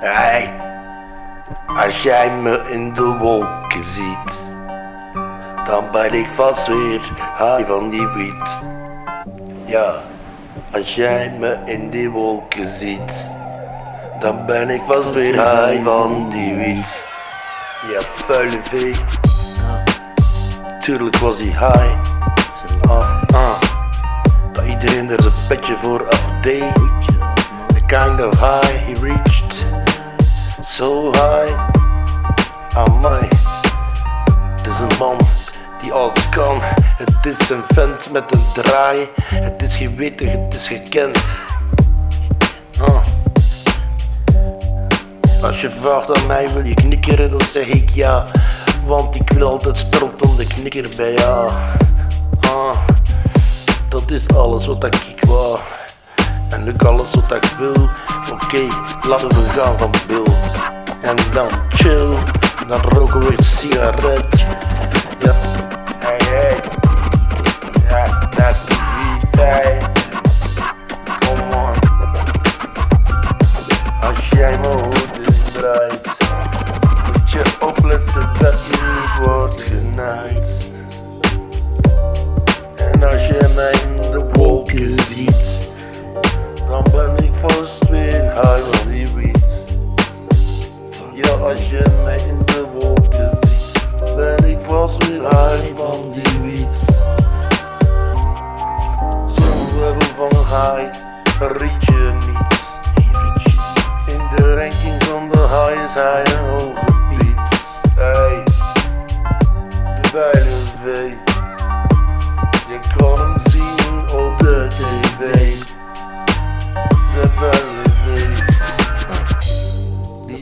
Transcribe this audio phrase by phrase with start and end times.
[0.00, 0.50] Hey,
[1.66, 4.52] als jij me in de wolken ziet,
[5.64, 7.00] dan ben ik vast weer
[7.38, 8.68] high van die wiet.
[9.64, 9.94] Ja,
[10.72, 13.30] als jij me in die wolken ziet,
[14.20, 17.08] dan ben ik vast weer high van die wiet.
[17.92, 18.94] Ja, vuile vee.
[20.78, 21.94] Tuurlijk was hij high.
[22.88, 23.60] Ah, ah.
[24.52, 26.74] Dat iedereen er zijn petje voor afdeed.
[27.68, 29.35] The kind of high he reached.
[30.68, 31.70] So high.
[32.74, 33.28] Amai.
[34.50, 35.16] Het is een man
[35.82, 36.58] die alles kan.
[36.96, 39.08] Het is een vent met een draai.
[39.16, 41.18] Het is geweten, het is gekend.
[42.80, 43.00] Ah.
[45.42, 48.26] Als je vraagt aan mij wil je knikkeren, dan zeg ik ja.
[48.86, 51.50] Want ik wil altijd stront om de knikker bij jou.
[52.40, 52.74] Ah,
[53.88, 55.58] dat is alles wat ik wou.
[56.68, 57.88] Ook alles wat ik wil.
[58.32, 58.66] Oké,
[59.08, 60.26] laten we gaan van Bill.
[61.02, 62.10] En dan chill.
[62.68, 64.46] Dan roken we een sigaret.
[65.18, 65.32] Ja,
[65.98, 66.56] hey hey.
[67.88, 68.64] Ja, dat is
[69.30, 69.78] de.
[71.18, 71.74] Come on.
[74.00, 76.00] Als jij me hoort draait,
[77.06, 80.72] moet je opletten dat je niet wordt genaaid.
[82.76, 85.45] En als je mij in de wolken ziet,
[91.16, 96.35] Ja, als je mij in de wolken ziet, ben ik vast weer high van die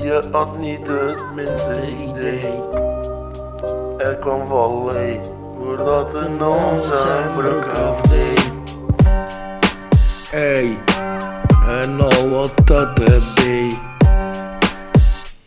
[0.00, 2.60] Je had niet het minste idee.
[3.98, 5.20] Er kwam volley,
[5.58, 8.50] voordat een non zijn broek afdeed.
[10.30, 10.76] Hey,
[11.68, 13.80] en al wat dat deed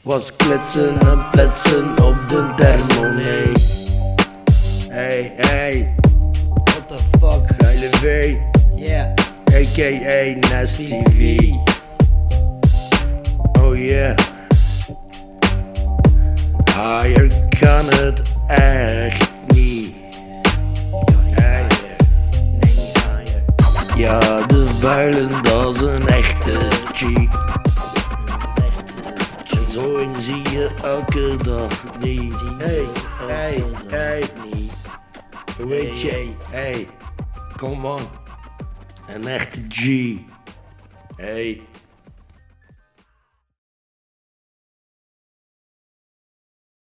[0.02, 3.52] was kletsen en pletsen op de thermonee.
[4.90, 5.96] Hey, hey,
[6.64, 7.48] What the fuck?
[7.58, 8.36] geile V,
[8.76, 9.14] Yeah.
[9.54, 10.36] a.k.a.
[10.50, 11.54] Nasty V.
[17.50, 19.96] kan het echt niet.
[23.96, 26.52] Ja, de vuilen, dat is een echte
[26.94, 27.02] G.
[29.50, 32.36] En zo zie je elke dag niet.
[32.58, 32.86] Hey,
[33.28, 34.24] hey, hey.
[35.58, 36.88] Weet je, hey,
[37.56, 38.02] come on.
[39.08, 40.14] Een echte G.
[41.16, 41.62] Hey.